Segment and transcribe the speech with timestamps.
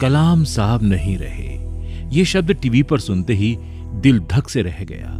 [0.00, 3.56] कलाम साहब नहीं रहे। ये शब्द टीवी पर सुनते ही
[4.00, 5.12] दिल धक से रह गया।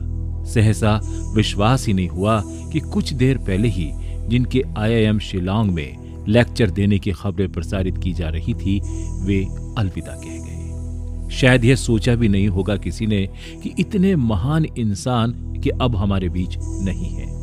[0.44, 1.00] सहसा
[1.34, 3.90] विश्वास ही नहीं हुआ कि कुछ देर पहले ही
[4.28, 8.80] जिनके आईआईएम शिलांग में लेक्चर देने की खबरें प्रसारित की जा रही थी,
[9.24, 9.44] वे
[9.78, 13.26] अलविदा कह गए। शायद यह सोचा भी नहीं होगा किसी ने
[13.62, 15.32] कि इतने महान इंसान
[15.64, 17.34] के अब हमारे बीच नहीं है।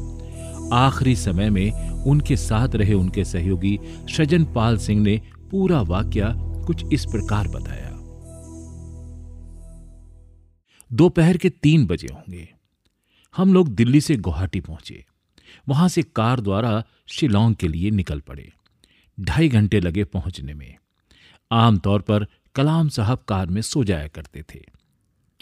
[0.73, 3.79] आखिरी समय में उनके साथ रहे उनके सहयोगी
[4.17, 6.35] सजन पाल सिंह ने पूरा वाक्य
[6.67, 7.89] कुछ इस प्रकार बताया।
[10.93, 12.53] दोपहर के तीन बजे होंगे।
[13.37, 15.05] हम लोग दिल्ली से गुवाहाटी पहुँचे।
[15.69, 18.53] वहाँ से कार द्वारा शिलोंग के लिए निकल पड़े।
[19.19, 20.75] ढाई घंटे लगे पहुँचने में।
[21.51, 24.59] आमतौर पर कलाम साहब कार में सो जाया करते थे।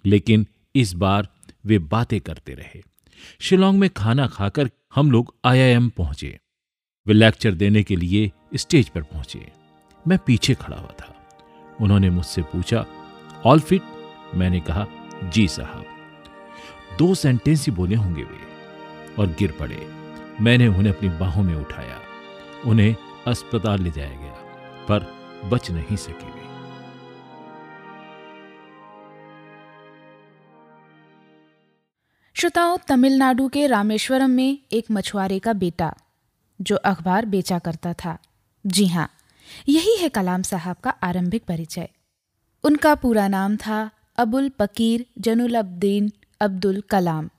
[0.06, 1.30] लेकिन इस बार
[1.66, 2.82] वे बातें करते रहे।
[3.42, 6.40] शिलोंग में खाना खाकर हम लोग आईआईएम पहुँचे।
[7.08, 9.52] वे लेक्चर देने के लिए स्टेज पर पहुँचे।
[10.08, 11.11] मैं पीछे खड़ा हुआ था।
[11.82, 12.86] उन्होंने मुझसे पूछा
[13.46, 13.82] ऑल फिट
[14.36, 14.86] मैंने कहा,
[15.24, 15.86] जी साहब।
[16.98, 18.40] दो सेंटेंस ही बोले होंगे वे,
[19.20, 19.88] और गिर पड़े।
[20.42, 22.00] मैंने उन्हें अपनी बाहों में उठाया।
[22.66, 22.96] उन्हें
[23.28, 24.34] अस्पताल ले जाया गया,
[24.90, 25.08] पर
[25.50, 26.42] बच नहीं सके वे।
[32.36, 35.94] श्रोताओं, तमिलनाडु के रामेश्वरम में एक मछुआरे का बेटा,
[36.62, 38.18] जो अखबार बेचा करता था।
[38.66, 39.10] जी हाँ
[39.68, 41.90] यही है कलाम साहब का आरंभिक परिचय।
[42.64, 47.30] उनका पूरा नाम था अबुल पकीर जनुल अब्दीन अब्दुल कलाम।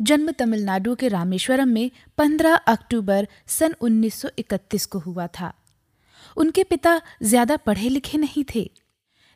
[0.00, 5.52] जन्म तमिलनाडु के रामेश्वरम में 15 अक्टूबर सन 1931 को हुआ था।
[6.36, 8.70] उनके पिता ज़्यादा पढ़े लिखे नहीं थे,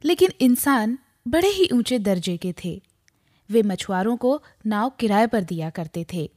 [0.05, 2.81] लेकिन इंसान बड़े ही ऊँचे दर्जे के थे।
[3.51, 6.29] वे मछुआरों को नाव किराए पर दिया करते थे।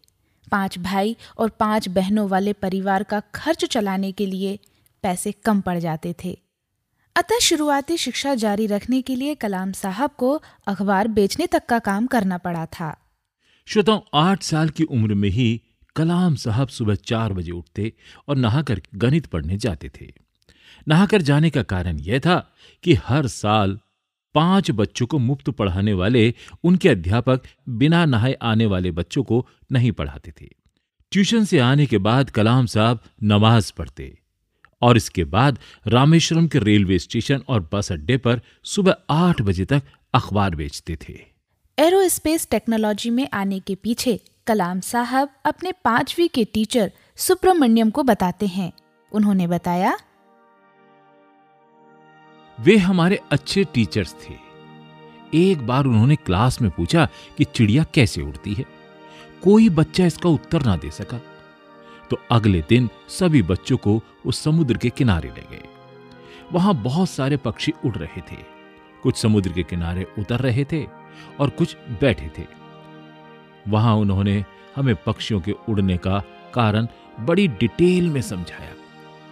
[0.48, 4.58] पाँच भाई और पाँच बहनों वाले परिवार का खर्च चलाने के लिए
[5.04, 6.38] पैसे कम पड़ जाते थे।
[7.16, 12.08] अतः शुरुआती शिक्षा जारी रखने के लिए कलाम साहब को अखबार बेचने तक का काम
[12.08, 12.98] करना पड़ा था।
[13.66, 15.62] श्रोताओं, आठ साल की उम्र में ही
[15.96, 17.94] कलाम साहब सुबह चार बजे उठते
[18.28, 20.14] और नहाकर गणित पढ़ने जाते थे।
[20.88, 23.80] नहाकर जाने का कारण यह था कि हर साल
[24.36, 26.34] पाँच बच्चों को मुफ़्त पढ़ाने वाले
[26.64, 30.50] उनके अध्यापक बिना नहाए आने वाले बच्चों को नहीं पढ़ाते थे।
[31.12, 34.20] ट्यूशन से आने के बाद कलाम साहब नमाज़ पढ़ते।
[34.82, 39.82] और इसके बाद रामेश्वरम के रेलवे स्टेशन और बस अड्डे पर सुबह आठ बजे तक
[40.14, 41.20] अखबार बेचते थे।
[41.78, 48.48] एरोस्पेस टेक्नोलॉजी में आने के पीछे कलाम साहब अपने पांचवी के टीचर सुब्रमण्यम को बताते
[48.48, 48.72] हैं।
[49.12, 49.98] उन्होंने बताया
[52.58, 54.34] वे हमारे अच्छे टीचर्स थे।
[55.34, 57.08] एक बार उन्होंने क्लास में पूछा
[57.38, 58.66] कि चिड़िया कैसे उड़ती है।
[59.44, 61.20] कोई बच्चा इसका उत्तर ना दे सका।
[62.10, 65.64] तो अगले दिन सभी बच्चों को उस समुद्र के किनारे ले गए।
[66.52, 68.38] वहाँ बहुत सारे पक्षी उड़ रहे थे।
[69.04, 70.86] कुछ समुद्र के किनारे उतर रहे थे
[71.40, 72.46] और कुछ बैठे थे।
[73.68, 74.46] वहाँ उन्होंने
[74.76, 76.24] हमें पक्षियों के उड़ने का
[76.54, 76.88] कारण
[77.20, 78.74] बड़ी डिटेल में समझाया।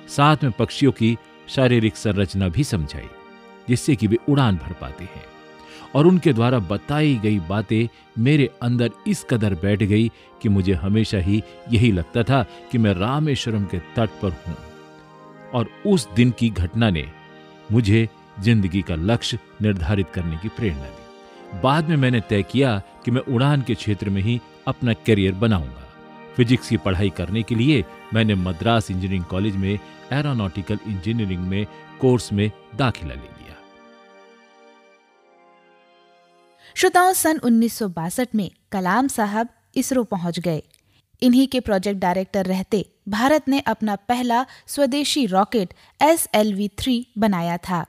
[0.08, 3.10] साथ में पक्षियों की शारीरिक संरचना भी समझाई,
[3.70, 5.35] जिससे कि वे उड़ान भर पाते हैं।
[5.96, 7.88] और उनके द्वारा बताई गई बातें
[8.24, 10.12] मेरे अंदर इस कदर बैठ गई
[10.42, 11.42] कि मुझे हमेशा ही
[11.72, 12.42] यही लगता था
[12.72, 14.58] कि मैं रामेश्वरम के तट पर हूँ।
[15.54, 17.06] और उस दिन की घटना ने
[17.72, 18.08] मुझे
[18.40, 23.22] ज़िंदगी का लक्ष्य निर्धारित करने की प्रेरणा दी। बाद में मैंने तय किया कि मैं
[23.34, 25.84] उड़ान के क्षेत्र में ही अपना करियर बनाऊँगा।
[26.36, 27.84] फिजिक्स की पढ़ाई करने के लिए
[28.14, 29.80] मैंने मद्रास इंजीनियरिंग कॉलेज में
[30.14, 31.66] एरोनॉटिकल इंजीनियरिंग में
[32.02, 33.35] कोर्स में दाखिला लिया।
[36.74, 40.64] श्रोताओं, सन उन्नीस सौ बासठ में कलाम साहब इसरो पहुँच गए।
[41.22, 47.08] इन्हीं के प्रोजेक्ट डायरेक्टर रहते भारत ने अपना पहला स्वदेशी rocket S L V three
[47.18, 47.86] बनाया था।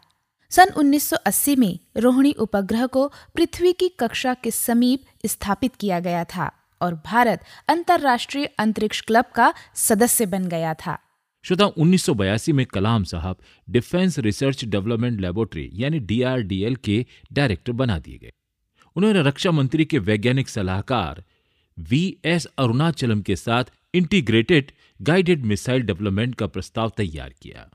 [0.51, 6.51] सन 1980 में रोहिणी उपग्रह को पृथ्वी की कक्षा के समीप स्थापित किया गया था
[6.81, 10.99] और भारत अंतर्राष्ट्रीय अंतरिक्ष क्लब का सदस्य बन गया था।
[11.45, 13.37] श्रोता उन्नीस में Kalam sahab
[13.71, 18.33] defence research development laboratory यानी डीआरडीएल के डायरेक्टर बना दिए गए।
[18.97, 21.23] उन्होंने रक्षा मंत्री के वैज्ञानिक सलाहकार
[21.79, 23.65] वी एस अरुणाचलम के साथ
[23.95, 24.71] इंटीग्रेटेड
[25.01, 27.69] गाइडेड मिसाइल डेवलपमेंट का प्रस्ताव तैयार किया।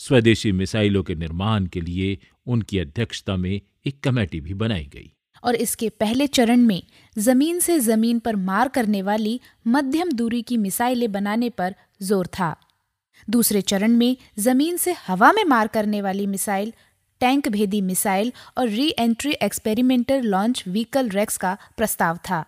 [0.00, 5.10] स्वदेशी मिसाइलों के निर्माण के लिए उनकी अध्यक्षता में एक कमेटी भी बनाई गई।
[5.42, 6.82] और इसके पहले चरण में
[7.16, 12.54] ज़मीन से ज़मीन पर मार करने वाली मध्यम दूरी की मिसाइलें बनाने पर ज़ोर था।
[13.30, 16.72] दूसरे चरण में ज़मीन से हवा में मार करने वाली मिसाइल
[17.20, 22.44] टैंक भेदी मिसाइल और re entry experimental launch vehicle REX का प्रस्ताव था।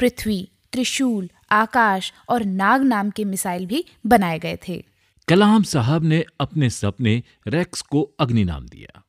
[0.00, 4.84] पृथ्वी, त्रिशूल, आकाश और नाग नाम के मिसाइल भी बनाए गए थे।
[5.28, 9.02] कलाम साहब ने अपने सपने रेक्स को अग्नि नाम दिया।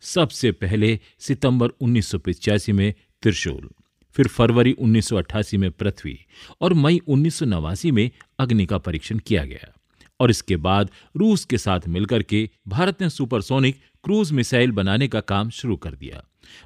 [0.00, 3.70] सबसे पहले सितंबर उन्नीस में त्रिशूल,
[4.12, 6.18] फिर फरवरी 1988 में पृथ्वी
[6.60, 9.72] और मई उन्नीस सौ नवासी में अग्नि का परीक्षण किया गया।
[10.20, 15.20] और इसके बाद रूस के साथ मिलकर के भारत ने सुपरसोनिक क्रूज मिसाइल बनाने का
[15.20, 16.22] काम शुरू कर दिया।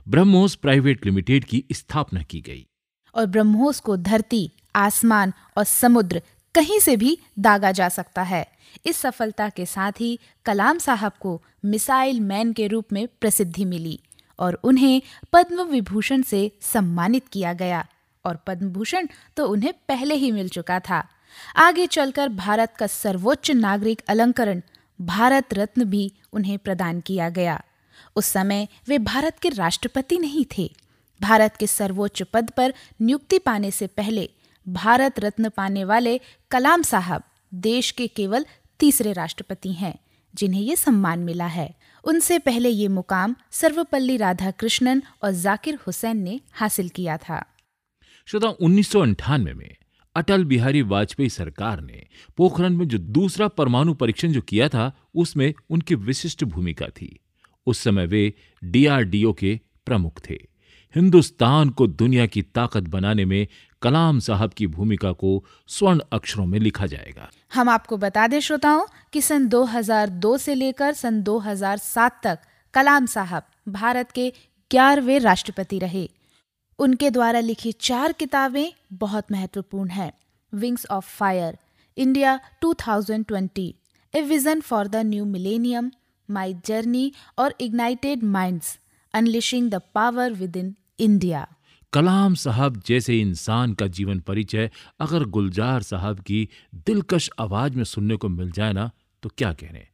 [0.09, 2.67] ब्रह्मोस प्राइवेट लिमिटेड की स्थापना की गई।
[3.15, 6.23] और ब्रह्मोस को धरती, आसमान और समुद्र
[6.55, 8.47] कहीं से भी दागा जा सकता है।
[8.87, 14.01] इस सफलता के साथ ही कलाम साहब को मिसाइल मैन के रूप में प्रसिद्धि मिली
[14.39, 15.03] और उन्हें
[15.33, 17.87] पद्म विभूषण से सम्मानित किया गया।
[18.25, 19.07] और पद्म भूषण
[19.37, 21.09] तो उन्हें पहले ही मिल चुका था।
[21.57, 24.63] आगे चलकर भारत का सर्वोच्च नागरिक अलंकरण
[25.01, 27.63] भारत रत्न भी उन्हें प्रदान किया गया।
[28.17, 30.71] उस समय वे भारत के राष्ट्रपति नहीं थे।
[31.23, 34.31] भारत के सर्वोच्च पद पर नियुक्ति पाने से पहले
[34.69, 36.21] भारत रत्न पाने वाले
[36.51, 37.23] कलाम साहब
[37.55, 38.47] देश के केवल
[38.79, 39.99] तीसरे राष्ट्रपति हैं,
[40.35, 46.41] जिन्हें ये सम्मान मिला है। उनसे पहले ये मुकाम सर्वपल्ली राधाकृष्णन और जाकिर हुसैन ने
[46.53, 47.47] हासिल किया था।
[48.27, 49.77] श्रोता उन्नीस में
[50.17, 55.55] अटल बिहारी वाजपेयी सरकार ने पोखरण में जो दूसरा परमाणु परीक्षण जो किया था, उसमें
[55.71, 57.21] उनकी विशिष्ट भूमिका थी।
[57.67, 58.35] उस समय वे
[58.65, 60.39] डीआरडीओ के प्रमुख थे।
[60.97, 63.47] हिंदुस्तान को दुनिया की ताकत बनाने में
[63.83, 68.87] कलाम साहब की भूमिका को स्वर्ण अक्षरों में लिखा जाएगा। हम आपको बता दें श्रोताओं
[69.13, 72.39] कि सन 2002 से लेकर सन 2007 तक
[72.75, 74.33] कलाम साहब भारत के
[74.71, 76.11] ग्यारहवें राष्ट्रपति रहे।
[76.79, 80.13] उनके द्वारा लिखी चार किताबें बहुत महत्वपूर्ण हैं।
[80.55, 81.59] Wings of fire
[81.99, 83.73] India 2020
[84.15, 85.91] a vision for the new millennium
[86.31, 88.79] my journey और ignited minds
[89.15, 91.49] unleashing the power within India
[91.93, 94.71] Kalam साहब जैसे इंसान का जीवन परिचय
[95.01, 98.91] अगर गुलजार साहब की दिलकश आवाज़ में सुनने को मिल जाए ना
[99.23, 99.87] तो क्या कहने?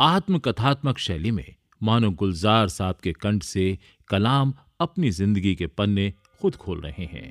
[0.00, 3.78] आत्मकथात्मक शैली में मानो गुलजार साहब के कंठ से
[4.08, 7.30] कलाम अपनी ज़िंदगी के पन्ने खुद खोल रहे हैं।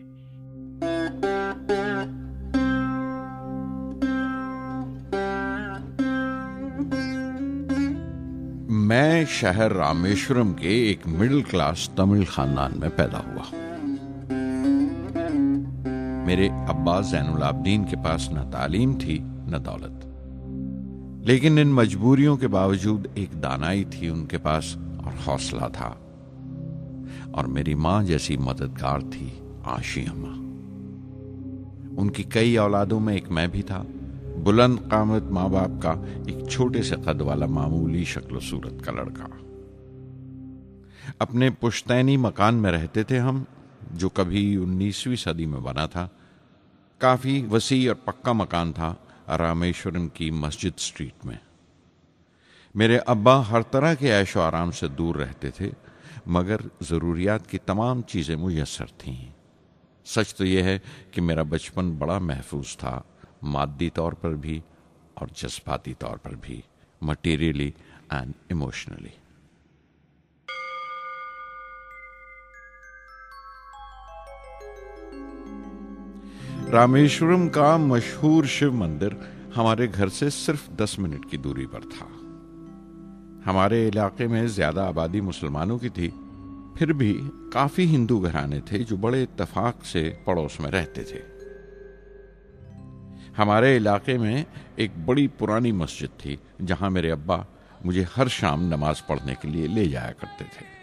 [8.69, 13.45] मैं शहर रामेश्वरम के एक मिडिल क्लास तमिल खानदान में पैदा हुआ
[16.25, 20.03] मेरे अब्बा जैनुल आबदीन के पास न तालीम थी, न दौलत।
[21.27, 26.06] लेकिन इन मजबूरियों के बावजूद एक दानाई थी उनके पास और हौसला था।
[27.37, 30.33] और मेरी माँ जैसी मददगार थी आशी अम्मा।
[32.01, 33.85] उनकी कई औलादों में एक मैं भी था।
[34.37, 35.91] बुलंद कामत माँ बाप का
[36.31, 39.29] एक छोटे से कद वाला मामूली शक्ल सूरत का लड़का।
[41.21, 43.45] अपने पुश्तैनी मकान में रहते थे हम,
[43.93, 46.11] जो कभी उन्नीसवीं सदी में बना था।
[47.01, 51.39] काफ़ी वसी और पक्का मकान था रामेश्वरम की मस्जिद स्ट्रीट में।
[52.75, 55.86] मेरे अब्बा हर तरह के ऐशो आराम से दूर रहते थे
[56.27, 59.17] मगर ज़रूरियात की तमाम चीज़ें मुयसर थीं।
[60.05, 60.81] सच तो यह है
[61.13, 63.03] कि मेरा बचपन बड़ा महफूज था,
[63.43, 64.61] मादी तौर पर भी
[65.21, 66.63] और जज्बाती तौर पर भी
[67.01, 67.73] मटीरियली
[68.13, 69.13] एंड इमोशनली
[76.69, 79.15] रामेश्वरम का मशहूर शिव मंदिर
[79.55, 82.07] हमारे घर से सिर्फ़ दस मिनट की दूरी पर था।
[83.47, 86.07] हमारे इलाके में ज़्यादा आबादी मुसलमानों की थी,
[86.77, 87.13] फिर भी
[87.53, 91.21] काफ़ी हिंदू घराने थे जो बड़े इतफाक से पड़ोस में रहते थे।
[93.37, 94.45] हमारे इलाके में
[94.79, 97.45] एक बड़ी पुरानी मस्जिद थी, जहाँ मेरे अब्बा
[97.85, 100.76] मुझे हर शाम नमाज़ पढ़ने के लिए ले जाया करते थे।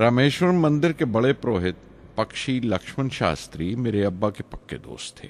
[0.00, 1.76] रामेश्वर मंदिर के बड़े पुरोहित
[2.16, 5.28] पक्षी लक्ष्मण शास्त्री मेरे अब्बा के पक्के दोस्त थे।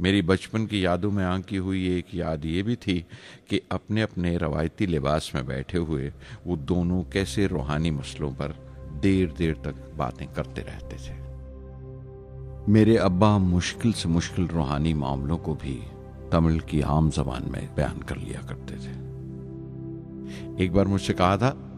[0.00, 3.06] मेरी बचपन की यादों में आंकी हुई एक याद ये भी थी
[3.50, 6.12] कि अपने अपने रवायती लिबास में बैठे हुए
[6.46, 8.48] वो दोनों कैसे रूहानी मसलों पर
[9.02, 11.14] देर देर तक बातें करते रहते थे।
[12.72, 15.82] मेरे अब्बा मुश्किल से मुश्किल रूहानी मामलों को भी
[16.32, 18.94] तमिल की आम जबान में बयान कर लिया करते थे।
[20.64, 21.72] एक बार मुझसे कहा था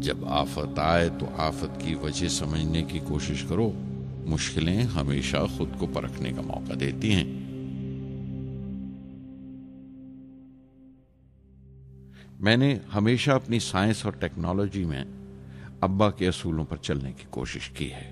[0.00, 3.72] जब आफत आए तो आफत की वजह समझने की कोशिश करो।
[4.26, 7.26] मुश्किलें हमेशा खुद को परखने का मौका देती हैं।
[12.40, 15.04] मैंने हमेशा अपनी साइंस और टेक्नोलॉजी में
[15.82, 18.08] अब्बा के असूलों पर चलने की कोशिश की है।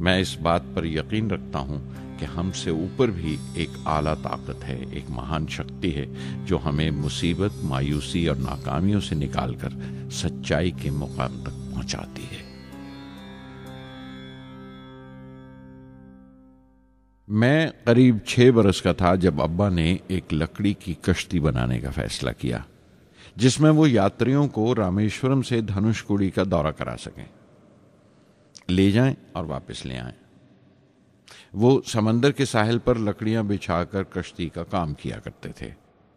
[0.00, 1.78] मैं इस बात पर यकीन रखता हूँ
[2.18, 6.06] कि हमसे ऊपर भी एक आला ताकत है, एक महान शक्ति है,
[6.44, 9.70] जो हमें मुसीबत, मायूसी और नाकामियों से निकालकर
[10.10, 12.48] सच्चाई के मुकाम तक पहुंचाती है।
[17.30, 21.90] मैं करीब छह बरस का था जब अब्बा ने एक लकड़ी की कश्ती बनाने का
[21.90, 22.64] फैसला किया,
[23.38, 27.26] जिसमें वो यात्रियों को रामेश्वरम से धनुषकुड़ी का दौरा करा सकें।
[28.70, 30.14] ले जाएँ और वापस ले आएँ।
[31.58, 35.72] वो समंदर के साहिल पर लकड़ियाँ बिछाकर कश्ती का काम किया करते थे।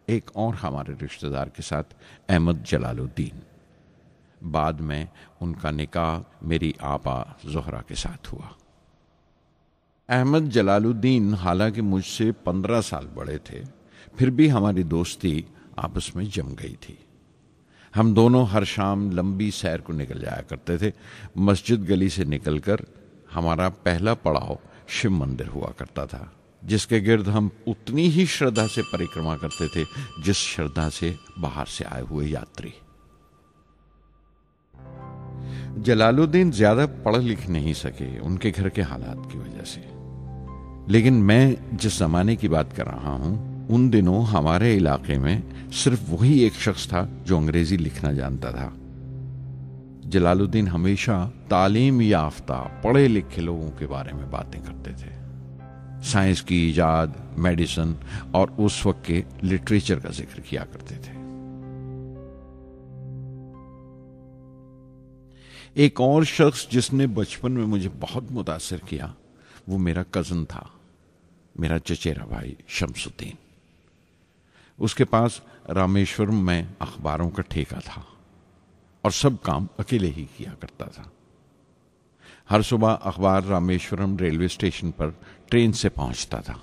[0.08, 1.82] एक और हमारे रिश्तेदार के साथ,
[2.28, 3.42] अहमद जलालुद्दीन।
[4.42, 5.08] बाद में
[5.40, 8.54] उनका निकाह मेरी आपा जोहरा के साथ हुआ।
[10.08, 13.64] अहमद जलालुद्दीन हालाँकि मुझसे पंद्रह साल बड़े थे,
[14.18, 15.46] फिर भी हमारी दोस्ती
[15.78, 16.98] आपस में जम गई थी।
[17.94, 20.92] हम दोनों हर शाम लंबी सैर को निकल जाया करते थे।
[21.38, 22.86] मस्जिद गली से निकलकर
[23.32, 24.58] हमारा पहला पड़ाव
[24.92, 26.32] शिव मंदिर हुआ करता था,
[26.62, 29.84] जिसके गिर्द हम उतनी ही श्रद्धा से परिक्रमा करते थे,
[30.24, 32.72] जिस श्रद्धा से बाहर से आए हुए यात्री।
[35.78, 39.80] जलालुद्दीन ज़्यादा पढ़ लिख नहीं सके उनके घर के हालात की वजह से।
[40.92, 46.10] लेकिन मैं जिस जमाने की बात कर रहा हूँ, उन दिनों हमारे इलाके में सिर्फ़
[46.10, 48.72] वही एक शख्स था जो अंग्रेज़ी लिखना जानता था।
[50.12, 55.10] जलालुद्दीन हमेशा तालीम याफ्ता पढ़े लिखे लोगों के बारे में बातें करते थे।
[56.02, 57.96] साइंस की ईजाद, मेडिसिन
[58.34, 61.20] और उस वक्त के लिटरेचर का ज़िक्र किया करते थे।
[65.76, 69.14] एक और शख्स जिसने बचपन में मुझे बहुत मुतासर किया,
[69.68, 70.70] वो मेरा कज़न था,
[71.60, 73.38] मेरा चचेरा भाई शमसुद्दीन।
[74.78, 78.06] उसके पास रामेश्वरम में अखबारों का ठेका था।
[79.04, 81.12] और सब काम अकेले ही किया करता था।
[82.50, 85.14] हर सुबह अखबार रामेश्वरम रेलवे स्टेशन पर
[85.50, 86.60] ट्रेन से पहुँचता था।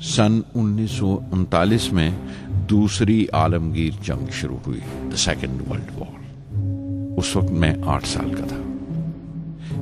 [0.00, 7.82] सन उन्नीस में दूसरी आलमगीर जंग शुरू हुई द सेकेंड वर्ल्ड वॉर उस वक्त मैं
[7.82, 8.62] आठ साल का था।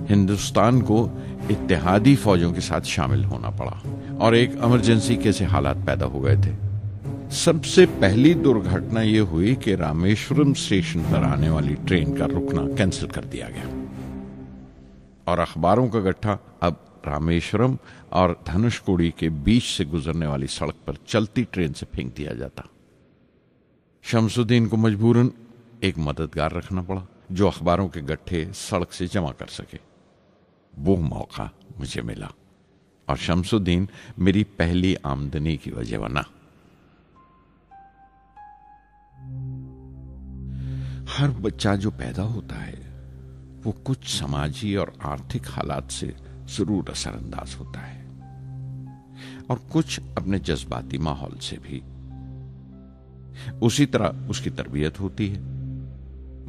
[0.09, 1.11] हिंदुस्तान को
[1.51, 3.83] इत्तेहादी फौजों के साथ शामिल होना पड़ा
[4.21, 6.72] और एक इमरजेंसी कैसे हालात पैदा हो गए थे।
[7.33, 13.09] सबसे पहली दुर्घटना यह हुई कि रामेश्वरम स्टेशन पर आने वाली ट्रेन का रुकना कैंसिल
[13.09, 13.65] कर दिया गया।
[15.29, 17.79] और अखबारों का गट्ठा अब रामेश्वरम
[18.13, 22.65] और धनुषकोड़ी के बीच से गुजरने वाली सड़क पर चलती ट्रेन से फेंक दिया जाता।
[24.03, 25.31] शमसुद्दीन को मजबूरन
[25.85, 29.79] एक मददगार रखना पड़ा, जो अखबारों के गट्ठे सड़क से जमा कर सके।
[30.79, 32.31] वो मौका मुझे मिला।
[33.09, 36.25] और शमसुद्दीन मेरी पहली आमदनी की वजह बना।
[41.23, 42.75] हर बच्चा जो पैदा होता है,
[43.65, 46.17] वो कुछ समाजी और आर्थिक हालात से
[46.57, 48.07] ज़रूर असरअंदाज होता है।
[49.51, 51.83] और कुछ अपने जज्बाती माहौल से भी।
[53.59, 55.41] उसी तरह उसकी तरबियत होती है।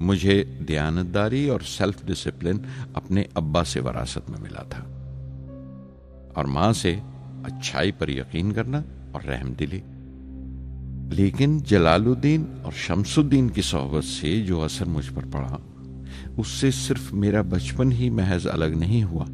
[0.04, 2.66] मुझे दयानतदारी और सेल्फ डिसिप्लिन
[2.96, 4.82] अपने अब्बा से वरासत में मिला था।
[6.38, 6.94] और माँ से
[7.46, 8.84] अच्छाई पर यकीन करना
[9.16, 9.84] और रहम दिली।
[11.14, 15.60] लेकिन जलालुद्दीन और शमसुद्दीन की सोहबत से जो असर मुझ पर पड़ा,
[16.40, 19.26] उससे सिर्फ़ मेरा बचपन ही महज अलग नहीं हुआ,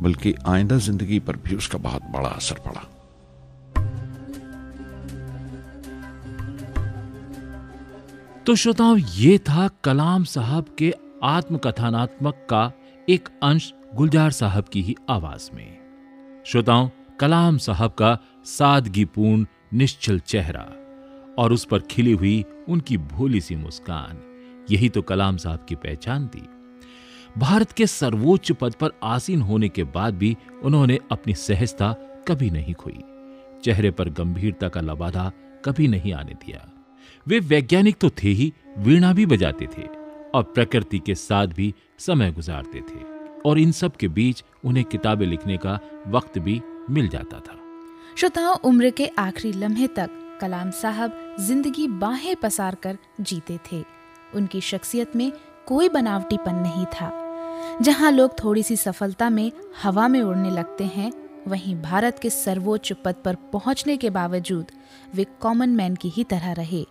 [0.00, 2.82] बल्कि आइंदा ज़िंदगी पर भी उसका बहुत बड़ा असर पड़ा।
[8.46, 10.92] तो श्रोताओं, ये था कलाम साहब के
[11.24, 12.70] आत्मकथानात्मक का
[13.08, 15.78] एक अंश गुलजार साहब की ही आवाज़ में।
[16.46, 16.88] श्रोताओं,
[17.20, 20.62] कलाम साहब का सादगीपूर्ण निश्चल चेहरा
[21.38, 24.20] और उस पर खिली हुई उनकी भोली सी मुस्कान।
[24.70, 26.48] यही तो कलाम साहब की पहचान थी।
[27.38, 31.92] भारत के सर्वोच्च पद पर आसीन होने के बाद भी उन्होंने अपनी सहजता
[32.28, 32.98] कभी नहीं खोई।
[33.64, 35.32] चेहरे पर गंभीरता का लबादा
[35.64, 36.70] कभी नहीं आने दिया।
[37.28, 39.82] वे वैज्ञानिक तो थे ही, वीणा भी बजाते थे
[40.34, 43.02] और प्रकृति के साथ भी समय गुजारते थे
[43.46, 45.78] और इन सब के बीच उन्हें किताबें लिखने का
[46.08, 47.63] वक्त भी मिल जाता था।
[48.16, 53.82] श्रोताओं, उम्र के आखिरी लम्हे तक कलाम साहब ज़िंदगी बाहें पसार कर जीते थे।
[54.34, 55.32] उनकी शख्सियत में
[55.66, 57.10] कोई बनावटीपन नहीं था।
[57.82, 59.50] जहाँ लोग थोड़ी सी सफलता में
[59.82, 61.12] हवा में उड़ने लगते हैं,
[61.48, 64.70] वहीं भारत के सर्वोच्च पद पर पहुँचने के बावजूद
[65.14, 66.84] वे कॉमन मैन की ही तरह रहे।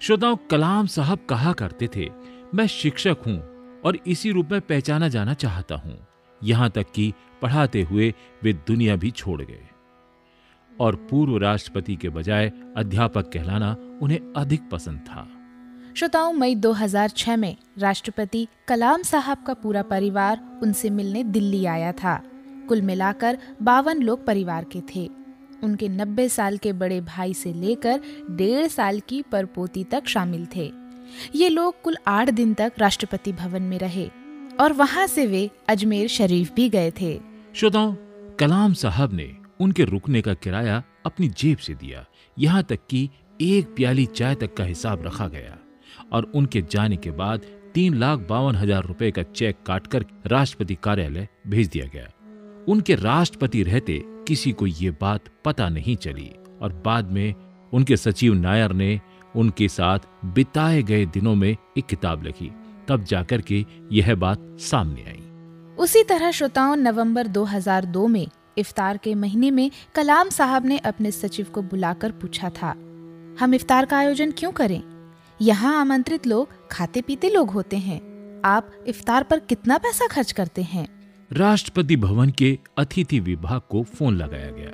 [0.00, 2.10] श्रोताओं, कलाम साहब कहा करते थे,
[2.54, 3.38] मैं शिक्षक हूँ
[3.84, 5.98] और इसी रूप में पहचाना जाना चाहता हूँ।
[6.40, 9.62] यहाँ तक कि पढ़ाते हुए वे दुनिया भी छोड़ गए।
[10.80, 15.28] और पूर्व राष्ट्रपति के बजाय अध्यापक कहलाना उन्हें अधिक पसंद था।
[15.96, 22.22] श्रोताओं मई 2006 में राष्ट्रपति कलाम साहब का पूरा परिवार उनसे मिलने दिल्ली आया था।
[22.68, 25.10] कुल मिलाकर बावन लोग परिवार के थे।
[25.64, 30.72] उनके नब्बे साल के बड़े भाई से लेकर डेढ़ साल की परपोती तक शामिल थे।
[31.34, 34.10] ये लोग कुल आठ दिन तक राष्ट्रपति भवन में रहे
[34.60, 37.20] और वहाँ से वे अजमेर शरीफ भी गए थे।
[37.54, 37.94] श्रोताओं
[38.40, 42.04] कलाम साहब ने उनके रुकने का किराया अपनी जेब से दिया,
[42.36, 43.08] यहाँ तक कि
[43.40, 45.56] एक प्याली चाय तक का हिसाब रखा गया
[46.12, 47.44] और उनके जाने के बाद
[47.74, 52.08] तीन लाख बावन हज़ार रुपए का चेक काटकर राष्ट्रपति कार्यालय भेज दिया गया।
[52.68, 56.30] उनके राष्ट्रपति रहते किसी को ये बात पता नहीं चली
[56.62, 57.34] और बाद में
[57.72, 59.00] उनके सचिव नायर ने
[59.34, 62.50] उनके साथ बिताए गए दिनों में एक किताब लिखी,
[62.88, 65.22] तब जाकर के यह बात सामने आई।
[65.78, 68.26] उसी तरह श्रोताओं, नवंबर 2002 में
[68.58, 72.70] इफ्तार के महीने में कलाम साहब ने अपने सचिव को बुलाकर पूछा था,
[73.40, 74.82] हम इफ्तार का आयोजन क्यों करें?
[75.40, 78.00] यहाँ आमंत्रित लोग खाते पीते लोग होते हैं।
[78.44, 80.86] आप इफ्तार पर कितना पैसा खर्च करते हैं?
[81.30, 84.72] राष्ट्रपति भवन के अतिथि विभाग को फ़ोन लगाया गया।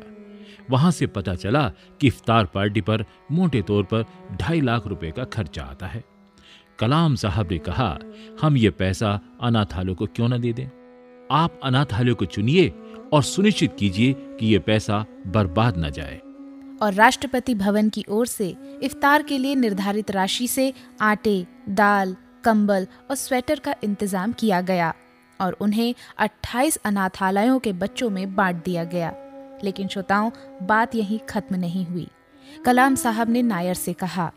[0.70, 1.68] वहाँ से पता चला
[2.00, 6.04] कि इफ्तार पार्टी पर मोटे तौर पर ढाई लाख रुपए का खर्चा आता है।
[6.78, 7.98] कलाम साहब ने कहा,
[8.42, 10.66] हम ये पैसा अनाथालयों को क्यों न दे दें?
[11.30, 12.68] आप अनाथालयों को चुनिए
[13.12, 16.20] और सुनिश्चित कीजिए कि ये पैसा बर्बाद न जाए।
[16.82, 22.86] और राष्ट्रपति भवन की ओर से इफ्तार के लिए निर्धारित राशि से आटे, दाल, कंबल
[23.10, 24.94] और स्वेटर का इंतज़ाम किया गया
[25.40, 29.14] और उन्हें 28 अनाथालयों के बच्चों में बांट दिया गया।
[29.64, 30.30] लेकिन श्रोताओं,
[30.62, 32.08] बात यहीं खत्म नहीं हुई।
[32.64, 34.32] कलाम साहब ने नायर से कहा,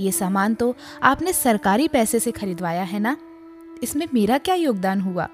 [0.00, 3.16] ये सामान तो आपने सरकारी पैसे से खरीदवाया है ना?
[3.82, 5.28] इसमें मेरा क्या योगदान हुआ?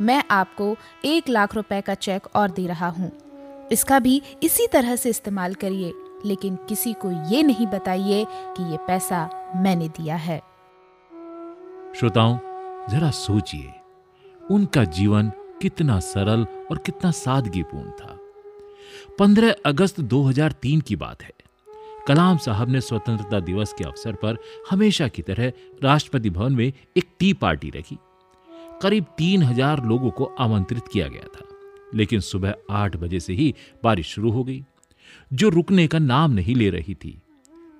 [0.00, 3.12] मैं आपको एक लाख रुपए का चेक और दे रहा हूँ।
[3.72, 5.92] इसका भी इसी तरह से इस्तेमाल करिए,
[6.24, 10.38] लेकिन किसी को ये नहीं बताइए कि ये पैसा मैंने दिया है।
[11.96, 12.38] श्रोताओं,
[12.90, 13.72] जरा सोचिए,
[14.50, 18.18] उनका जीवन कितना सरल और कितना सादगीपूर्ण था।
[19.18, 21.32] 15 अगस्त 2003 की बात है।
[22.08, 24.36] कलाम साहब ने स्वतंत्रता दिवस के अवसर पर
[24.70, 25.52] हमेशा की तरह
[25.82, 27.98] राष्ट्रपति भवन में एक टी पार्टी रखी।
[28.82, 31.44] करीब तीन हज़ार लोगों को आमंत्रित किया गया था।
[31.94, 34.64] लेकिन सुबह आठ बजे से ही बारिश शुरू हो गई,
[35.32, 37.22] जो रुकने का नाम नहीं ले रही थी।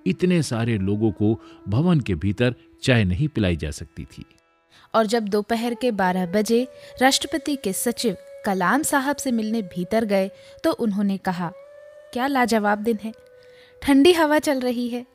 [0.06, 4.24] इतने सारे लोगों को भवन के भीतर चाय नहीं पिलाई जा सकती थी।
[4.94, 6.66] और जब दोपहर के 12 बजे
[7.02, 10.30] राष्ट्रपति के सचिव कलाम साहब से मिलने भीतर गए
[10.64, 11.52] तो उन्होंने कहा,
[12.12, 13.12] क्या लाजवाब दिन है।
[13.82, 15.06] ठंडी हवा चल रही है।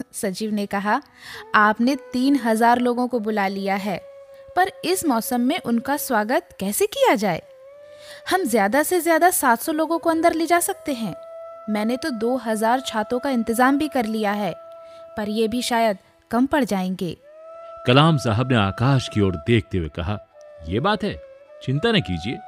[0.12, 1.02] सचिव ने कहा,
[1.54, 4.07] आपने तीन हज़ार लोगों को बुला लिया है।
[4.58, 7.42] पर इस मौसम में उनका स्वागत कैसे किया जाए?
[8.30, 11.14] हम ज़्यादा से ज़्यादा 700 लोगों को अंदर ले जा सकते हैं।
[11.70, 14.52] मैंने तो 2000 छातों का इंतज़ाम भी कर लिया है,
[15.16, 15.98] पर ये भी शायद
[16.30, 17.16] कम पड़ जाएँगे।
[17.86, 20.18] कलाम साहब ने आकाश की ओर देखते हुए कहा
[20.68, 21.14] यह बात है,
[21.62, 22.38] चिंता न कीजिए।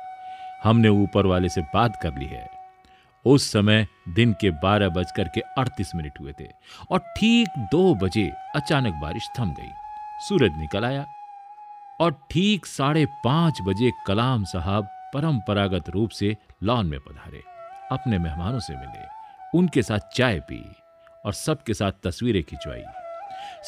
[0.64, 2.48] हमने ऊपर वाले से बात कर ली है।
[3.24, 6.48] उस समय दिन के बारह बजकर के अड़तीस मिनट हुए थे
[6.90, 9.72] और ठीक दो बजे अचानक बारिश थम गई।
[10.28, 11.06] सूरज निकल आया
[12.00, 17.42] और ठीक साढ़े पाँच बजे कलाम साहब परंपरागत रूप से लॉन में पधारे।
[17.92, 19.04] अपने मेहमानों से मिले,
[19.58, 20.62] उनके साथ चाय पी
[21.26, 22.82] और सबके साथ तस्वीरें खिंचवाई।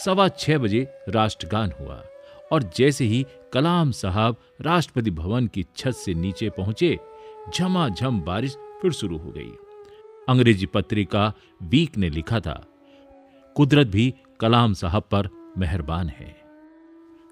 [0.05, 2.03] सवा छह बजे राष्ट्रगान हुआ
[2.53, 6.99] और जैसे ही कलाम साहब राष्ट्रपति भवन की छत से नीचे पहुँचे,
[7.55, 9.51] झमाझम बारिश फिर शुरू हो गई।
[10.29, 12.63] अंग्रेज़ी पत्रिका वीक ने लिखा था,
[13.57, 16.35] कुदरत भी कलाम साहब पर मेहरबान है।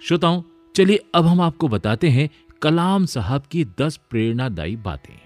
[0.00, 0.42] श्रोताओं
[0.74, 2.28] चलिए अब हम आपको बताते हैं
[2.62, 5.18] कलाम साहब की दस प्रेरणादायी बातें।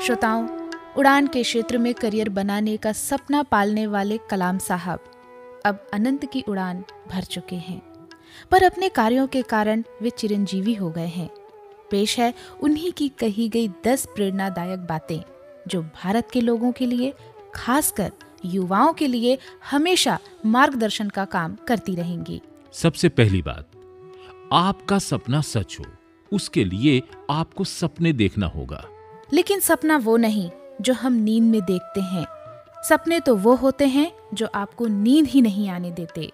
[0.00, 0.48] श्रोताओं,
[0.96, 5.04] उड़ान के क्षेत्र में करियर बनाने का सपना पालने वाले कलाम साहब
[5.66, 7.80] अब अनंत की उड़ान भर चुके हैं।
[8.50, 11.30] पर अपने कार्यों के कारण वे चिरंजीवी हो गए हैं।
[11.90, 15.20] पेश है उन्हीं की कही गई दस प्रेरणादायक बातें,
[15.68, 17.12] जो भारत के लोगों के लिए
[17.54, 18.12] खासकर
[18.44, 19.38] युवाओं के लिए
[19.70, 22.40] हमेशा मार्गदर्शन का काम करती रहेंगी।
[22.74, 23.70] सबसे पहली बात
[24.52, 25.84] आपका सपना सच हो
[26.32, 28.84] उसके लिए आपको सपने देखना होगा।
[29.32, 32.24] लेकिन सपना वो नहीं जो हम नींद में देखते हैं।
[32.82, 36.30] सपने तो वो होते हैं जो आपको नींद ही नहीं आने देते।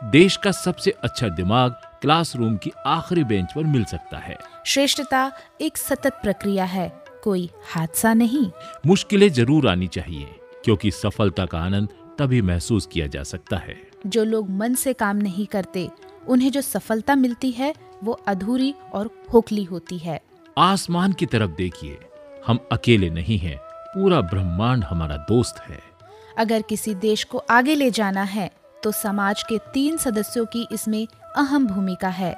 [0.00, 4.36] देश का सबसे अच्छा दिमाग क्लासरूम की आखिरी बेंच पर मिल सकता है।
[4.66, 6.88] श्रेष्ठता एक सतत प्रक्रिया है
[7.24, 8.50] कोई हादसा नहीं।
[8.86, 10.28] मुश्किलें ज़रूर आनी चाहिए।
[10.64, 15.16] क्योंकि सफलता का आनंद तभी महसूस किया जा सकता है। जो लोग मन से काम
[15.18, 15.88] नहीं करते
[16.28, 20.20] उन्हें जो सफलता मिलती है वो अधूरी और खोखली होती है।
[20.56, 21.98] आसमान की तरफ़ देखिए
[22.46, 23.56] हम अकेले नहीं हैं
[23.94, 25.78] पूरा ब्रह्मांड हमारा दोस्त है।
[26.38, 28.50] अगर किसी देश को आगे ले जाना है
[28.82, 32.34] तो समाज के तीन सदस्यों की इसमें अहम भूमिका है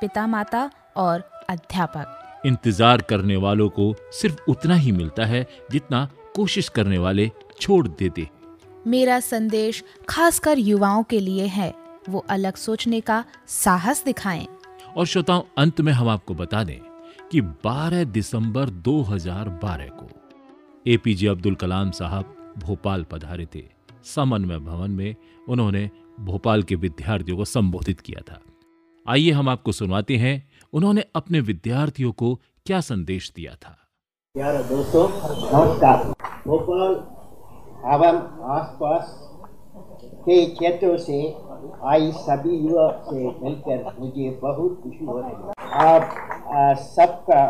[0.00, 6.68] पिता माता और अध्यापक। इंतज़ार करने वालों को सिर्फ़ उतना ही मिलता है जितना कोशिश
[6.68, 8.28] करने वाले छोड़ देते।
[8.86, 11.74] मेरा संदेश खासकर युवाओं के लिए है।
[12.08, 14.46] वो अलग सोचने का साहस दिखाएँ।
[14.96, 16.78] और श्रोताओं अंत में हम आपको बता दें
[17.32, 20.10] कि 12 दिसंबर 2012 को
[20.86, 23.64] एपीजे अब्दुल कलाम साहब भोपाल पधारे थे।
[24.04, 25.14] समन्वय भवन में
[25.48, 28.40] उन्होंने भोपाल के विद्यार्थियों को संबोधित किया था।
[29.08, 33.78] आइए हम आपको सुनवाते हैं उन्होंने अपने विद्यार्थियों को क्या संदेश दिया था।
[34.34, 36.93] प्यारे दोस्तों नमस्कार। भोपाल
[37.93, 38.17] एवं
[38.55, 39.17] आसपास
[40.25, 41.19] के क्षेत्रों से
[41.93, 45.53] आई सभी युवा से मिलकर मुझे बहुत खुशी हो रही है
[45.87, 47.41] आप सबका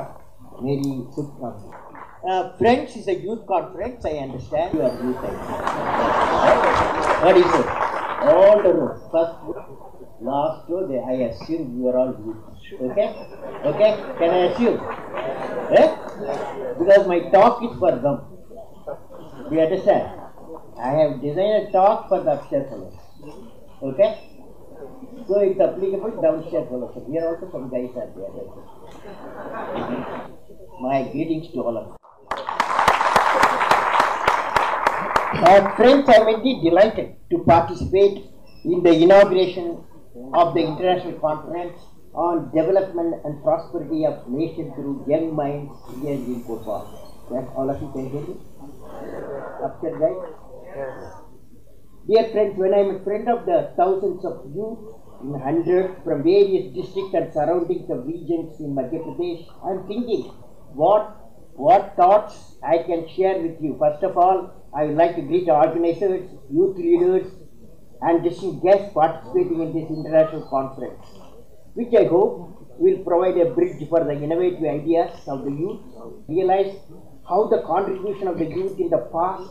[0.61, 5.23] मेरी शुभकामनाएं friends is a youth conference I understand you are youth
[7.21, 8.75] what is it all the
[9.13, 9.79] first
[10.23, 12.81] last row they, I assume you are all youth.
[12.91, 13.07] Okay?
[13.65, 13.91] Okay?
[14.19, 14.79] Can I assume?
[15.71, 15.87] Eh?
[16.77, 18.21] Because my talk is for them.
[19.48, 20.10] Do you understand?
[20.78, 22.72] I have designed a talk for the upstairs.
[23.82, 24.18] Okay?
[25.28, 26.94] So it's applicable downstairs fellows.
[27.10, 28.46] Here also some guys are there.
[30.80, 31.96] My greetings to all of you.
[35.46, 38.24] Uh, friends, I am indeed delighted to participate
[38.64, 39.84] in the inauguration
[40.34, 41.78] of the International Conference
[42.14, 46.88] on Development and Prosperity of Nations through Young Minds here in Bhopal.
[47.30, 48.36] That all of you can hear me?
[49.82, 50.16] Right?
[52.08, 56.22] Dear friends, when I am a friend of the thousands of you in hundreds from
[56.22, 60.22] various districts and surroundings of regions in Madhya Pradesh, I am thinking
[60.72, 61.16] what
[61.54, 63.76] what thoughts I can share with you.
[63.78, 67.26] First of all, I would like to greet the organizers, youth leaders,
[68.02, 71.06] and distinct guests participating in this international conference,
[71.74, 75.80] which I hope will provide a bridge for the innovative ideas of the youth,
[76.28, 76.76] realize
[77.28, 79.50] how the contribution of the youth in the past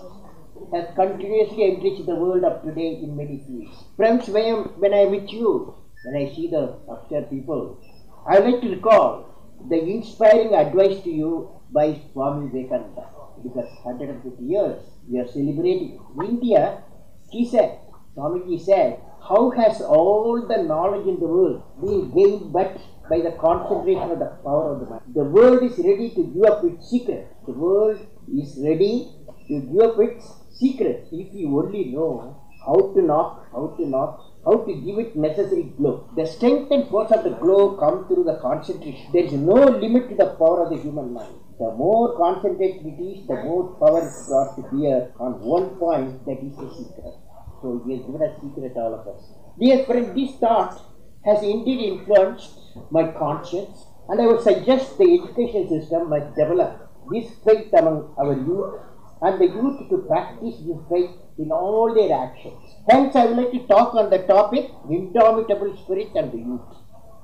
[0.73, 3.83] has continuously enriched the world of today in many fields.
[3.97, 7.79] Friends, when, I'm, when I'm with you, when I see the upstairs people,
[8.27, 13.09] I like to recall the inspiring advice to you by Swami Vivekananda.
[13.43, 15.99] Because 150 years we are celebrating.
[16.19, 16.83] In India,
[17.29, 17.79] he said,
[18.15, 22.77] Swamiji said, how has all the knowledge in the world been gained but
[23.09, 25.01] by the concentration of the power of the mind?
[25.13, 27.27] The world is ready to give up its secret.
[27.45, 27.99] The world
[28.33, 29.09] is ready
[29.47, 34.21] to give up its secret if you only know how to knock, how to knock,
[34.43, 36.09] how to give it necessary glow.
[36.15, 39.11] The strength and force of the glow come through the concentration.
[39.13, 41.35] There is no limit to the power of the human mind.
[41.59, 46.25] The more concentrated it is, the more power is brought to bear on one point
[46.25, 47.15] that is the secret.
[47.61, 49.23] So he has given a secret to all of us.
[49.59, 50.81] Dear friend, this thought
[51.23, 52.59] has indeed influenced
[52.91, 58.33] my conscience and I would suggest the education system must develop this faith among our
[58.33, 58.79] youth
[59.21, 62.61] and the youth to practice this faith in all their actions.
[62.89, 66.61] Hence, I would like to talk on the topic indomitable spirit and the youth.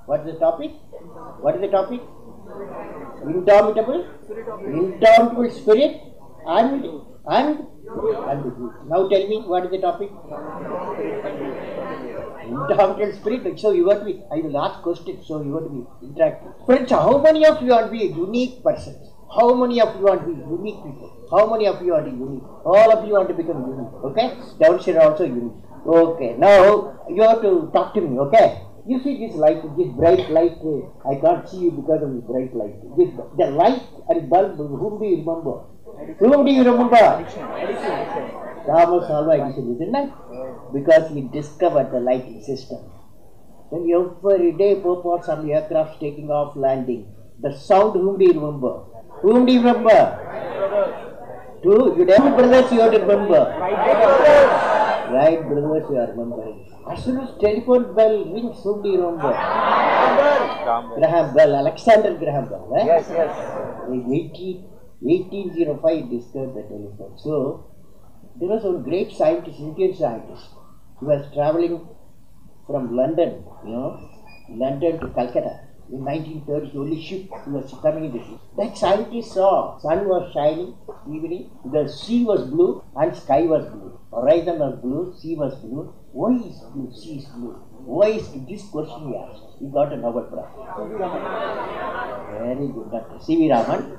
[0.06, 0.72] What is the topic?
[1.42, 2.02] What is the topic?
[3.24, 4.08] Indomitable,
[4.66, 6.02] indomitable spirit
[6.46, 6.86] and
[7.28, 7.60] and
[8.32, 8.74] and the youth.
[8.88, 10.10] Now tell me what is the topic?
[12.70, 13.60] Indomitable spirit.
[13.60, 14.22] So you want to be.
[14.32, 15.28] I will ask questions.
[15.28, 16.66] So you want to be interactive.
[16.66, 19.10] Friends, how many of you want to be unique persons?
[19.36, 21.28] How many of you want to be unique people?
[21.32, 22.44] How many of you are to be unique?
[22.66, 23.94] All of you want to become unique.
[24.04, 24.38] Okay?
[24.60, 25.54] Downstairs also unique.
[25.86, 26.36] Okay.
[26.38, 28.20] Now you have to talk to me.
[28.20, 28.62] Okay?
[28.88, 30.58] You see this light, this bright light.
[30.64, 32.76] uh, I can't see you because of the bright light.
[32.98, 34.58] This, the light and bulb.
[34.58, 35.66] Whom do you remember?
[36.20, 36.98] Whom do you remember?
[38.66, 40.12] Thomas Alva Edison, isn't it?
[40.74, 42.80] Because he discovered the lighting system.
[43.72, 47.08] Then every day, purports on the aircraft taking off, landing.
[47.40, 48.84] The sound, whom do you remember?
[49.22, 51.08] Whom do you remember?
[51.64, 53.42] Two, you two brothers you have to remember.
[55.16, 56.66] Right brothers you are remembering.
[56.90, 59.32] As soon as telephone bell rings, whom do you remember?
[60.96, 62.74] Graham Bell, Alexander Graham Bell.
[62.80, 62.86] Eh?
[62.86, 63.34] Yes, yes.
[63.90, 64.64] In 18,
[65.02, 67.14] 1805 discovered the telephone.
[67.18, 67.72] So,
[68.40, 70.48] there was one great scientist, Indian scientist,
[70.98, 71.88] who was traveling
[72.66, 74.10] from London, you know,
[74.50, 75.60] London to Calcutta.
[75.92, 78.40] In 1930, only ship was coming in the ship.
[78.58, 80.76] That scientist saw sun was shining,
[81.06, 84.00] evening, the sea was blue and sky was blue.
[84.14, 85.94] Horizon was blue, sea was blue.
[86.14, 87.52] Why is blue, sea is blue?
[87.86, 89.44] Why is this question he asked?
[89.60, 90.48] He got a Nobel Prize.
[92.40, 93.20] Very good, Dr.
[93.26, 93.52] C.V.
[93.52, 93.98] Raman.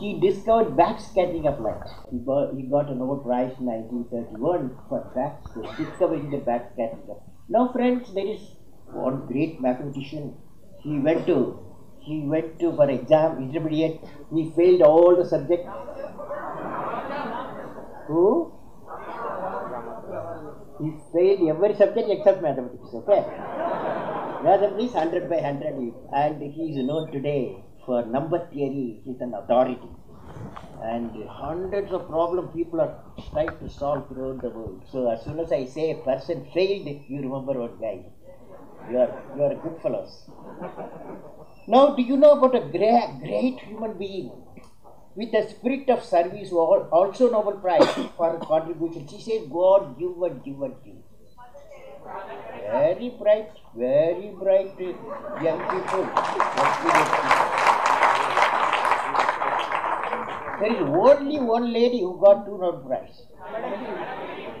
[0.00, 1.88] He discovered backscattering of light.
[2.10, 5.42] He got, he got a Nobel Prize in 1931 for back,
[5.76, 8.40] discovering the backscattering of Now, friends, there is
[8.92, 10.34] one great mathematician.
[10.88, 11.38] He went to
[12.08, 14.00] he went to for exam intermediate.
[14.34, 15.68] He failed all the subjects.
[18.06, 18.52] Who?
[20.80, 22.94] He failed every subject except mathematics.
[22.94, 23.20] Okay.
[24.42, 29.02] Mathematics 100 by 100, and he is known today for number theory.
[29.04, 29.90] He is an authority
[30.82, 32.94] and hundreds of problems people are
[33.32, 34.82] trying to solve throughout the world.
[34.90, 38.04] So as soon as I say a person failed, you remember what guy.
[38.90, 40.12] You are you are good fellows.
[41.66, 44.30] Now, do you know about a great, great human being
[45.14, 49.06] with a spirit of service, also Nobel Prize for contribution?
[49.06, 50.94] She said, God give and give and give.
[52.70, 56.04] Very bright, very bright uh, young people.
[56.84, 57.08] People.
[60.60, 63.22] There is only one lady who got two Nobel Prize.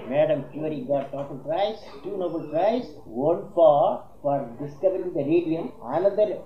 [0.08, 6.38] Madam Curie got Nobel Prize, two Nobel Prize, one for for discovering the radium, another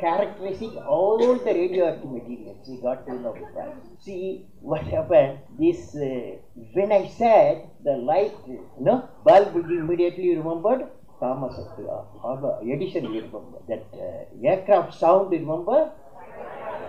[0.00, 2.58] characterizing all the radioactive materials.
[2.66, 3.74] She got two Nobel Prize.
[4.00, 5.38] See what happened?
[5.58, 6.36] This uh,
[6.72, 10.88] when I said the light, you know, bulb immediately remembered.
[11.20, 15.92] Thomas uh, Edison, you remember that uh, aircraft sound, remember?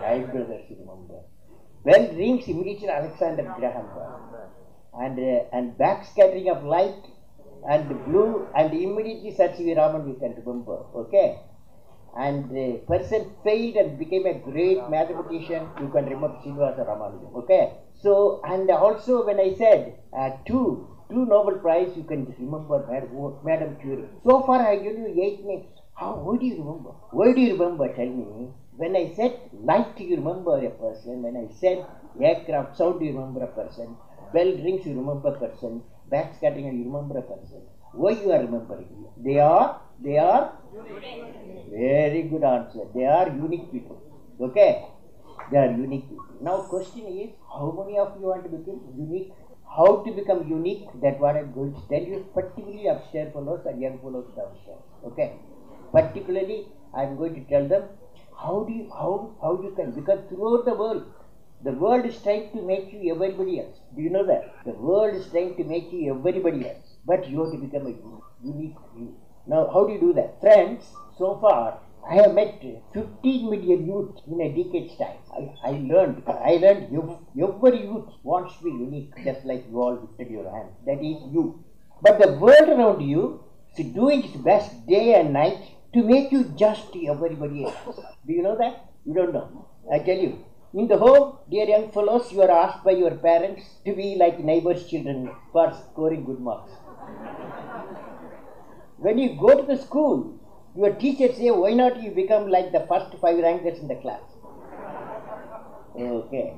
[0.02, 1.20] Wright brothers, remember?
[1.84, 4.52] Bell rings immediately Alexander Graham Bell.
[4.98, 6.96] And, uh, and backscattering of light
[7.70, 9.74] and blue and immediately C.V.
[9.76, 10.78] Raman we can remember.
[10.96, 11.40] Okay?
[12.18, 15.70] And the person failed and became a great mathematician.
[15.80, 17.34] You can remember Srinivasa Ramanujan.
[17.44, 17.72] Okay?
[18.02, 23.44] So, and also when I said uh, two, two Nobel Prize, you can remember Mad-
[23.46, 24.10] Madam Curie.
[24.26, 25.68] So far I give you eight names.
[25.94, 26.90] How, why do you remember?
[27.12, 27.88] Why do you remember?
[27.94, 28.50] Tell me.
[28.76, 31.22] When I said light, you remember a person.
[31.22, 31.86] When I said
[32.20, 33.96] aircraft sound, you remember a person.
[34.34, 35.82] Bell rings, you remember a person.
[36.12, 37.62] Backscattering, you remember a person.
[37.94, 38.88] Why you are remembering?
[39.18, 40.54] They are, they are
[41.70, 42.86] very good answer.
[42.96, 44.02] They are unique people.
[44.40, 44.86] Okay?
[45.52, 46.26] They are unique people.
[46.42, 49.32] Now question is, how many of you want to become unique?
[49.76, 50.88] How to become unique?
[51.02, 54.84] That what I'm going to tell you, particularly upstairs fellows and young fellows downstairs.
[55.06, 55.34] Okay?
[55.92, 57.84] Particularly, I'm going to tell them
[58.42, 61.04] how do you how how you can because throughout the world,
[61.64, 63.78] the world is trying to make you everybody else.
[63.96, 64.64] Do you know that?
[64.66, 68.48] The world is trying to make you everybody else, but you have to become a
[68.48, 69.16] unique you.
[69.48, 70.40] Now, how do you do that?
[70.42, 70.86] Friends,
[71.18, 72.62] so far I have met
[72.94, 75.18] 15 million youth in a decade's time.
[75.32, 79.80] I, I learned, I learned ev- every youth wants to be unique, just like you
[79.82, 80.70] all lifted your hand.
[80.86, 81.64] That is you.
[82.02, 83.44] But the world around you
[83.78, 85.62] is doing its best day and night
[85.94, 88.00] to make you just everybody else.
[88.26, 88.86] Do you know that?
[89.06, 89.68] You don't know.
[89.92, 90.44] I tell you.
[90.74, 94.40] In the home, dear young fellows, you are asked by your parents to be like
[94.40, 96.72] neighbors' children for scoring good marks.
[98.98, 100.40] When you go to the school,
[100.74, 104.22] your teachers say, why not you become like the first five rankers in the class?
[105.94, 106.54] Okay.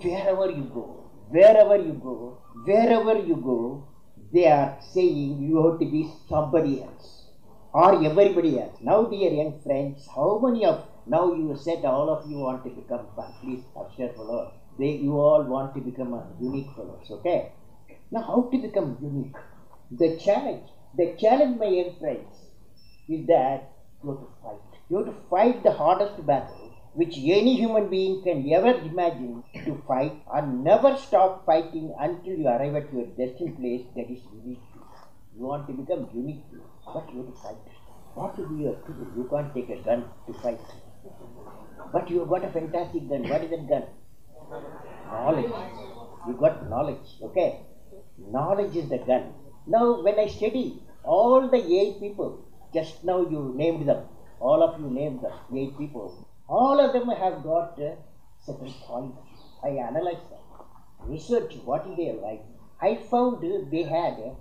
[0.00, 3.86] Wherever you go, wherever you go, wherever you go,
[4.32, 7.26] they are saying you have to be somebody else
[7.74, 8.78] or everybody else.
[8.80, 12.70] Now, dear young friends, how many of now you said all of you want to
[12.70, 13.06] become
[13.40, 14.52] please upstairs fellows.
[14.78, 17.52] They you all want to become a unique fellows, okay?
[18.10, 19.36] Now, how to become unique?
[19.90, 22.28] The challenge, the challenge, my young friends,
[23.08, 24.80] is that you have to fight.
[24.88, 29.82] You have to fight the hardest battle which any human being can ever imagine to
[29.86, 34.62] fight and never stop fighting until you arrive at your destined place that is unique.
[34.74, 34.82] you.
[35.36, 36.62] You want to become unique, to you,
[36.94, 37.56] but you have to fight.
[38.14, 39.06] What to be your tool?
[39.14, 40.60] You can't take a gun to fight.
[41.92, 43.28] But you have got a fantastic gun.
[43.28, 43.84] What is that gun?
[45.10, 45.52] Knowledge.
[46.26, 47.08] You got knowledge.
[47.22, 47.60] Okay?
[48.18, 49.32] Knowledge is the gun.
[49.66, 54.04] Now, when I study all the eight people, just now you named them,
[54.40, 57.94] all of you named them, eight people, all of them have got uh,
[58.44, 59.40] certain qualities.
[59.64, 60.44] I analyzed them,
[61.06, 62.40] researched what is their life.
[62.80, 64.34] I found uh, they had uh,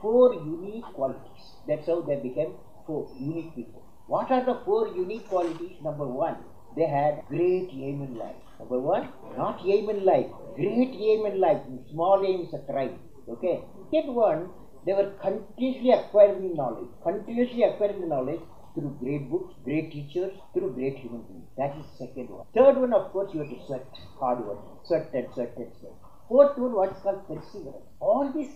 [0.00, 1.44] four unique qualities.
[1.68, 2.54] That's how they became
[2.86, 3.85] four unique people.
[4.08, 5.78] What are the four unique qualities?
[5.82, 6.36] Number one,
[6.76, 8.36] they had great aim in life.
[8.60, 11.62] Number one, not aim in life, great aim in life.
[11.90, 13.00] Small aim is a crime.
[13.28, 13.64] Okay.
[13.92, 14.50] Second one,
[14.86, 18.40] they were continuously acquiring knowledge, continuously acquiring knowledge
[18.74, 21.48] through great books, great teachers, through great human beings.
[21.56, 22.46] That is second one.
[22.54, 23.86] Third one, of course, you have to sweat,
[24.20, 25.94] hard work, sweat and sweat and sweat.
[26.28, 27.86] Fourth one, what's called perseverance.
[27.98, 28.50] All these,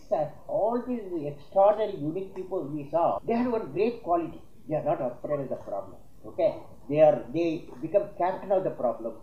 [0.47, 4.41] all these extraordinary, unique people we saw, they had one great quality.
[4.71, 5.97] They are not afraid of the problem.
[6.25, 6.55] Okay,
[6.89, 9.15] they are they become captain of the problem,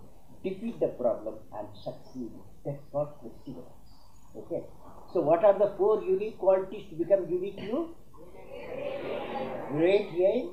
[0.44, 2.32] defeat the problem, and succeed.
[2.66, 3.94] That's called perseverance.
[4.36, 4.64] Okay.
[5.14, 7.62] So, what are the four unique qualities to become unique?
[7.62, 7.96] You
[9.72, 10.52] great hearing,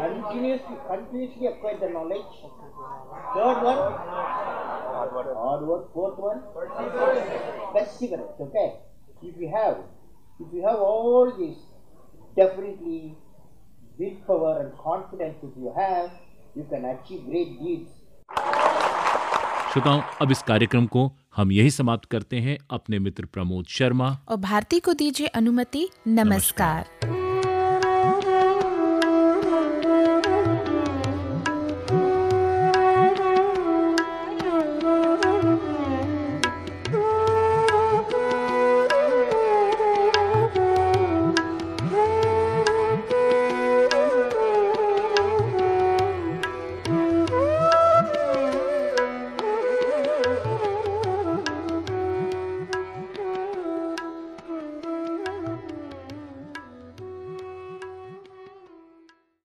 [0.00, 2.34] continuously, continuously acquire the knowledge.
[3.34, 3.78] Third one,
[4.96, 5.92] hard work.
[5.94, 6.42] Fourth one,
[7.76, 8.40] perseverance.
[8.40, 8.74] Okay,
[9.22, 9.78] if you have,
[10.40, 11.58] if you have all these,
[12.38, 13.16] definitely
[13.98, 15.36] willpower and confidence.
[15.42, 16.10] If you have,
[16.56, 17.90] you can achieve great deeds.
[19.72, 24.36] श्रोताओं अब इस कार्यक्रम को हम यही समाप्त करते हैं अपने मित्र प्रमोद शर्मा और
[24.48, 27.17] भारती को दीजिए अनुमति नमस्कार, नमस्कार।